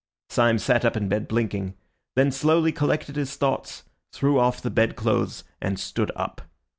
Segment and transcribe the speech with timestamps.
[0.29, 1.75] Syme sat up in bed blinking;
[2.15, 6.41] then slowly collected his thoughts, threw off the bed clothes, and stood up.